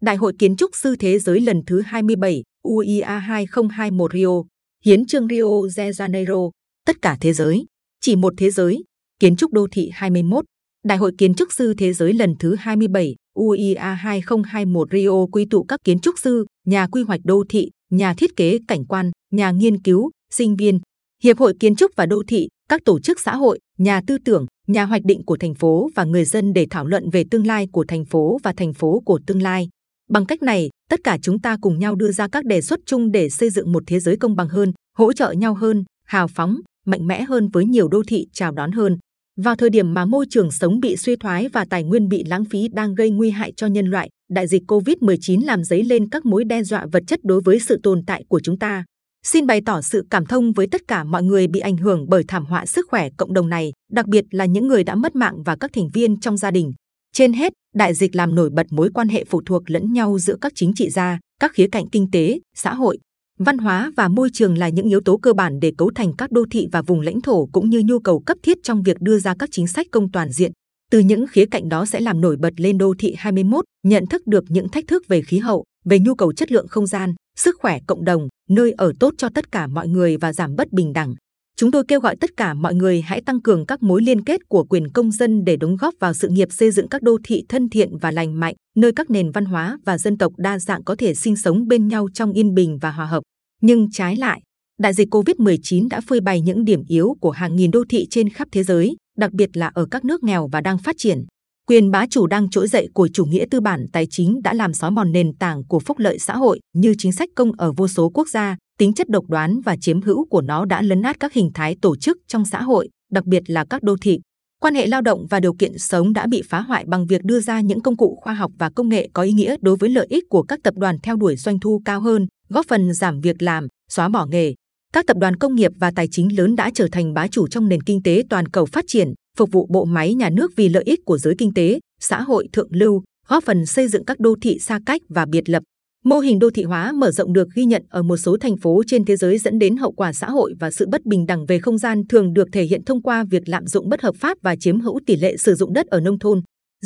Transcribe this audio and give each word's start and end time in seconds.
Đại 0.00 0.16
hội 0.16 0.32
Kiến 0.38 0.56
trúc 0.56 0.70
sư 0.76 0.96
Thế 0.98 1.18
giới 1.18 1.40
lần 1.40 1.62
thứ 1.66 1.80
27 1.80 2.42
UIA 2.62 3.02
2021 3.02 4.12
Rio, 4.12 4.42
Hiến 4.84 5.06
trương 5.06 5.28
Rio 5.28 5.68
de 5.74 5.90
Janeiro, 5.90 6.50
tất 6.86 7.02
cả 7.02 7.16
thế 7.20 7.32
giới, 7.32 7.66
chỉ 8.00 8.16
một 8.16 8.34
thế 8.36 8.50
giới, 8.50 8.84
Kiến 9.20 9.36
trúc 9.36 9.52
đô 9.52 9.66
thị 9.72 9.90
21, 9.92 10.44
Đại 10.84 10.98
hội 10.98 11.12
Kiến 11.18 11.34
trúc 11.34 11.52
sư 11.52 11.74
Thế 11.78 11.92
giới 11.92 12.12
lần 12.12 12.34
thứ 12.38 12.54
27 12.58 13.14
UIA 13.34 13.74
2021 13.74 14.88
Rio 14.92 15.26
quy 15.32 15.44
tụ 15.44 15.62
các 15.62 15.80
kiến 15.84 15.98
trúc 16.00 16.14
sư, 16.18 16.46
nhà 16.66 16.86
quy 16.86 17.02
hoạch 17.02 17.20
đô 17.24 17.44
thị, 17.48 17.70
nhà 17.90 18.14
thiết 18.14 18.36
kế 18.36 18.58
cảnh 18.68 18.84
quan, 18.84 19.10
nhà 19.32 19.50
nghiên 19.50 19.82
cứu, 19.82 20.10
sinh 20.30 20.56
viên, 20.56 20.80
hiệp 21.22 21.38
hội 21.38 21.54
kiến 21.60 21.76
trúc 21.76 21.90
và 21.96 22.06
đô 22.06 22.22
thị, 22.28 22.48
các 22.68 22.80
tổ 22.84 23.00
chức 23.00 23.20
xã 23.20 23.36
hội, 23.36 23.58
nhà 23.78 24.00
tư 24.06 24.18
tưởng, 24.24 24.46
nhà 24.66 24.84
hoạch 24.84 25.04
định 25.04 25.24
của 25.24 25.36
thành 25.36 25.54
phố 25.54 25.90
và 25.94 26.04
người 26.04 26.24
dân 26.24 26.52
để 26.52 26.66
thảo 26.70 26.86
luận 26.86 27.10
về 27.10 27.24
tương 27.30 27.46
lai 27.46 27.68
của 27.72 27.84
thành 27.88 28.04
phố 28.04 28.38
và 28.42 28.52
thành 28.56 28.74
phố 28.74 29.02
của 29.04 29.20
tương 29.26 29.42
lai. 29.42 29.68
Bằng 30.08 30.26
cách 30.26 30.42
này, 30.42 30.68
tất 30.90 31.00
cả 31.04 31.18
chúng 31.22 31.40
ta 31.40 31.56
cùng 31.60 31.78
nhau 31.78 31.94
đưa 31.94 32.12
ra 32.12 32.28
các 32.28 32.44
đề 32.44 32.60
xuất 32.60 32.80
chung 32.86 33.12
để 33.12 33.30
xây 33.30 33.50
dựng 33.50 33.72
một 33.72 33.82
thế 33.86 34.00
giới 34.00 34.16
công 34.16 34.36
bằng 34.36 34.48
hơn, 34.48 34.72
hỗ 34.98 35.12
trợ 35.12 35.32
nhau 35.32 35.54
hơn, 35.54 35.84
hào 36.06 36.28
phóng, 36.28 36.60
mạnh 36.86 37.06
mẽ 37.06 37.22
hơn 37.22 37.48
với 37.48 37.64
nhiều 37.64 37.88
đô 37.88 38.02
thị 38.06 38.26
chào 38.32 38.52
đón 38.52 38.72
hơn. 38.72 38.98
Vào 39.40 39.56
thời 39.56 39.70
điểm 39.70 39.94
mà 39.94 40.04
môi 40.04 40.26
trường 40.30 40.50
sống 40.50 40.80
bị 40.80 40.96
suy 40.96 41.16
thoái 41.16 41.48
và 41.48 41.64
tài 41.70 41.84
nguyên 41.84 42.08
bị 42.08 42.24
lãng 42.24 42.44
phí 42.44 42.68
đang 42.68 42.94
gây 42.94 43.10
nguy 43.10 43.30
hại 43.30 43.52
cho 43.56 43.66
nhân 43.66 43.86
loại, 43.86 44.08
đại 44.30 44.46
dịch 44.46 44.62
COVID-19 44.68 45.44
làm 45.44 45.64
dấy 45.64 45.84
lên 45.84 46.08
các 46.08 46.24
mối 46.26 46.44
đe 46.44 46.62
dọa 46.62 46.86
vật 46.92 47.02
chất 47.06 47.20
đối 47.22 47.40
với 47.40 47.60
sự 47.60 47.80
tồn 47.82 48.02
tại 48.06 48.24
của 48.28 48.40
chúng 48.40 48.58
ta. 48.58 48.84
Xin 49.24 49.46
bày 49.46 49.60
tỏ 49.66 49.82
sự 49.82 50.06
cảm 50.10 50.26
thông 50.26 50.52
với 50.52 50.66
tất 50.70 50.80
cả 50.88 51.04
mọi 51.04 51.22
người 51.22 51.46
bị 51.46 51.60
ảnh 51.60 51.76
hưởng 51.76 52.08
bởi 52.08 52.24
thảm 52.28 52.44
họa 52.44 52.66
sức 52.66 52.86
khỏe 52.88 53.08
cộng 53.16 53.32
đồng 53.32 53.48
này, 53.48 53.72
đặc 53.92 54.06
biệt 54.06 54.24
là 54.30 54.44
những 54.44 54.68
người 54.68 54.84
đã 54.84 54.94
mất 54.94 55.16
mạng 55.16 55.42
và 55.42 55.56
các 55.56 55.70
thành 55.74 55.88
viên 55.94 56.20
trong 56.20 56.36
gia 56.36 56.50
đình. 56.50 56.72
Trên 57.18 57.32
hết, 57.32 57.52
đại 57.74 57.94
dịch 57.94 58.16
làm 58.16 58.34
nổi 58.34 58.50
bật 58.50 58.66
mối 58.70 58.90
quan 58.94 59.08
hệ 59.08 59.24
phụ 59.24 59.42
thuộc 59.46 59.70
lẫn 59.70 59.92
nhau 59.92 60.18
giữa 60.18 60.36
các 60.40 60.52
chính 60.56 60.72
trị 60.74 60.90
gia, 60.90 61.18
các 61.40 61.52
khía 61.54 61.68
cạnh 61.72 61.88
kinh 61.88 62.10
tế, 62.10 62.38
xã 62.54 62.74
hội, 62.74 62.98
văn 63.38 63.58
hóa 63.58 63.92
và 63.96 64.08
môi 64.08 64.28
trường 64.32 64.58
là 64.58 64.68
những 64.68 64.88
yếu 64.88 65.00
tố 65.00 65.16
cơ 65.16 65.32
bản 65.32 65.60
để 65.60 65.72
cấu 65.78 65.90
thành 65.94 66.12
các 66.18 66.32
đô 66.32 66.44
thị 66.50 66.68
và 66.72 66.82
vùng 66.82 67.00
lãnh 67.00 67.20
thổ 67.20 67.48
cũng 67.52 67.70
như 67.70 67.82
nhu 67.84 67.98
cầu 67.98 68.20
cấp 68.20 68.38
thiết 68.42 68.58
trong 68.62 68.82
việc 68.82 69.00
đưa 69.00 69.18
ra 69.18 69.34
các 69.38 69.48
chính 69.52 69.66
sách 69.66 69.86
công 69.92 70.10
toàn 70.10 70.32
diện. 70.32 70.52
Từ 70.90 70.98
những 70.98 71.26
khía 71.26 71.46
cạnh 71.46 71.68
đó 71.68 71.86
sẽ 71.86 72.00
làm 72.00 72.20
nổi 72.20 72.36
bật 72.36 72.52
lên 72.56 72.78
đô 72.78 72.94
thị 72.98 73.14
21, 73.18 73.64
nhận 73.86 74.06
thức 74.06 74.26
được 74.26 74.44
những 74.48 74.68
thách 74.68 74.84
thức 74.88 75.02
về 75.08 75.22
khí 75.22 75.38
hậu, 75.38 75.64
về 75.84 75.98
nhu 75.98 76.14
cầu 76.14 76.32
chất 76.32 76.52
lượng 76.52 76.68
không 76.68 76.86
gian, 76.86 77.14
sức 77.38 77.56
khỏe 77.58 77.78
cộng 77.86 78.04
đồng, 78.04 78.28
nơi 78.48 78.72
ở 78.72 78.92
tốt 79.00 79.14
cho 79.18 79.28
tất 79.34 79.52
cả 79.52 79.66
mọi 79.66 79.88
người 79.88 80.16
và 80.16 80.32
giảm 80.32 80.56
bất 80.56 80.72
bình 80.72 80.92
đẳng. 80.92 81.14
Chúng 81.60 81.70
tôi 81.70 81.84
kêu 81.88 82.00
gọi 82.00 82.16
tất 82.16 82.30
cả 82.36 82.54
mọi 82.54 82.74
người 82.74 83.00
hãy 83.00 83.20
tăng 83.26 83.40
cường 83.40 83.66
các 83.66 83.82
mối 83.82 84.02
liên 84.02 84.24
kết 84.24 84.40
của 84.48 84.64
quyền 84.64 84.88
công 84.92 85.10
dân 85.10 85.44
để 85.44 85.56
đóng 85.56 85.76
góp 85.76 85.94
vào 86.00 86.14
sự 86.14 86.28
nghiệp 86.28 86.48
xây 86.50 86.70
dựng 86.70 86.88
các 86.88 87.02
đô 87.02 87.18
thị 87.24 87.44
thân 87.48 87.68
thiện 87.68 87.98
và 87.98 88.10
lành 88.10 88.40
mạnh, 88.40 88.54
nơi 88.76 88.92
các 88.96 89.10
nền 89.10 89.30
văn 89.30 89.44
hóa 89.44 89.78
và 89.84 89.98
dân 89.98 90.18
tộc 90.18 90.32
đa 90.36 90.58
dạng 90.58 90.84
có 90.84 90.94
thể 90.98 91.14
sinh 91.14 91.36
sống 91.36 91.68
bên 91.68 91.88
nhau 91.88 92.08
trong 92.14 92.32
yên 92.32 92.54
bình 92.54 92.78
và 92.78 92.90
hòa 92.90 93.06
hợp. 93.06 93.22
Nhưng 93.62 93.90
trái 93.90 94.16
lại, 94.16 94.40
đại 94.80 94.94
dịch 94.94 95.14
COVID-19 95.14 95.88
đã 95.88 96.00
phơi 96.00 96.20
bày 96.20 96.40
những 96.40 96.64
điểm 96.64 96.82
yếu 96.88 97.14
của 97.20 97.30
hàng 97.30 97.56
nghìn 97.56 97.70
đô 97.70 97.84
thị 97.88 98.06
trên 98.10 98.28
khắp 98.28 98.48
thế 98.52 98.62
giới, 98.62 98.96
đặc 99.18 99.32
biệt 99.32 99.56
là 99.56 99.70
ở 99.74 99.86
các 99.90 100.04
nước 100.04 100.22
nghèo 100.22 100.48
và 100.52 100.60
đang 100.60 100.78
phát 100.78 100.94
triển. 100.98 101.24
Quyền 101.68 101.90
bá 101.90 102.06
chủ 102.10 102.26
đang 102.26 102.50
trỗi 102.50 102.68
dậy 102.68 102.88
của 102.94 103.08
chủ 103.08 103.24
nghĩa 103.24 103.44
tư 103.50 103.60
bản 103.60 103.86
tài 103.92 104.06
chính 104.10 104.40
đã 104.42 104.54
làm 104.54 104.74
xói 104.74 104.90
mòn 104.90 105.12
nền 105.12 105.36
tảng 105.36 105.64
của 105.68 105.80
phúc 105.80 105.98
lợi 105.98 106.18
xã 106.18 106.36
hội 106.36 106.60
như 106.74 106.94
chính 106.98 107.12
sách 107.12 107.28
công 107.36 107.52
ở 107.52 107.72
vô 107.76 107.88
số 107.88 108.10
quốc 108.14 108.28
gia, 108.28 108.56
tính 108.78 108.92
chất 108.92 109.08
độc 109.08 109.24
đoán 109.28 109.60
và 109.60 109.76
chiếm 109.76 110.02
hữu 110.02 110.26
của 110.26 110.40
nó 110.40 110.64
đã 110.64 110.82
lấn 110.82 111.02
át 111.02 111.20
các 111.20 111.32
hình 111.32 111.50
thái 111.54 111.76
tổ 111.82 111.96
chức 111.96 112.18
trong 112.26 112.44
xã 112.44 112.62
hội, 112.62 112.88
đặc 113.12 113.24
biệt 113.24 113.42
là 113.46 113.64
các 113.70 113.82
đô 113.82 113.96
thị. 114.00 114.20
Quan 114.60 114.74
hệ 114.74 114.86
lao 114.86 115.00
động 115.00 115.26
và 115.30 115.40
điều 115.40 115.54
kiện 115.54 115.78
sống 115.78 116.12
đã 116.12 116.26
bị 116.26 116.42
phá 116.48 116.60
hoại 116.60 116.84
bằng 116.86 117.06
việc 117.06 117.24
đưa 117.24 117.40
ra 117.40 117.60
những 117.60 117.80
công 117.80 117.96
cụ 117.96 118.18
khoa 118.22 118.34
học 118.34 118.52
và 118.58 118.70
công 118.70 118.88
nghệ 118.88 119.08
có 119.12 119.22
ý 119.22 119.32
nghĩa 119.32 119.56
đối 119.60 119.76
với 119.76 119.90
lợi 119.90 120.06
ích 120.10 120.24
của 120.28 120.42
các 120.42 120.60
tập 120.64 120.74
đoàn 120.76 120.96
theo 121.02 121.16
đuổi 121.16 121.36
doanh 121.36 121.60
thu 121.60 121.82
cao 121.84 122.00
hơn, 122.00 122.26
góp 122.48 122.66
phần 122.66 122.94
giảm 122.94 123.20
việc 123.20 123.42
làm, 123.42 123.66
xóa 123.90 124.08
bỏ 124.08 124.26
nghề. 124.26 124.54
Các 124.92 125.06
tập 125.06 125.16
đoàn 125.20 125.36
công 125.36 125.54
nghiệp 125.54 125.72
và 125.76 125.92
tài 125.96 126.08
chính 126.10 126.38
lớn 126.38 126.56
đã 126.56 126.70
trở 126.74 126.88
thành 126.92 127.14
bá 127.14 127.28
chủ 127.28 127.48
trong 127.48 127.68
nền 127.68 127.82
kinh 127.82 128.02
tế 128.02 128.22
toàn 128.30 128.48
cầu 128.48 128.66
phát 128.66 128.84
triển, 128.88 129.12
phục 129.36 129.52
vụ 129.52 129.66
bộ 129.70 129.84
máy 129.84 130.14
nhà 130.14 130.30
nước 130.30 130.50
vì 130.56 130.68
lợi 130.68 130.82
ích 130.86 131.00
của 131.04 131.18
giới 131.18 131.34
kinh 131.38 131.54
tế, 131.54 131.80
xã 132.00 132.20
hội 132.20 132.48
thượng 132.52 132.68
lưu, 132.70 133.02
góp 133.28 133.44
phần 133.44 133.66
xây 133.66 133.88
dựng 133.88 134.04
các 134.04 134.20
đô 134.20 134.34
thị 134.42 134.58
xa 134.58 134.80
cách 134.86 135.02
và 135.08 135.26
biệt 135.26 135.48
lập. 135.48 135.62
Mô 136.04 136.18
hình 136.18 136.38
đô 136.38 136.50
thị 136.50 136.62
hóa 136.62 136.92
mở 136.92 137.10
rộng 137.10 137.32
được 137.32 137.48
ghi 137.54 137.64
nhận 137.64 137.82
ở 137.90 138.02
một 138.02 138.16
số 138.16 138.36
thành 138.40 138.56
phố 138.56 138.82
trên 138.86 139.04
thế 139.04 139.16
giới 139.16 139.38
dẫn 139.38 139.58
đến 139.58 139.76
hậu 139.76 139.92
quả 139.92 140.12
xã 140.12 140.30
hội 140.30 140.54
và 140.60 140.70
sự 140.70 140.86
bất 140.90 141.06
bình 141.06 141.26
đẳng 141.26 141.46
về 141.46 141.58
không 141.58 141.78
gian 141.78 142.02
thường 142.08 142.32
được 142.32 142.48
thể 142.52 142.64
hiện 142.64 142.84
thông 142.84 143.02
qua 143.02 143.24
việc 143.30 143.48
lạm 143.48 143.66
dụng 143.66 143.88
bất 143.88 144.02
hợp 144.02 144.14
pháp 144.20 144.38
và 144.42 144.56
chiếm 144.56 144.80
hữu 144.80 145.00
tỷ 145.06 145.16
lệ 145.16 145.36
sử 145.36 145.54
dụng 145.54 145.72
đất 145.72 145.86
ở 145.86 146.00
nông 146.00 146.18
thôn, 146.18 146.40